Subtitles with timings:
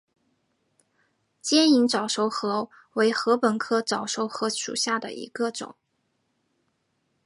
[1.41, 5.75] 尖颖早熟禾为禾本科早熟禾属下的一个种。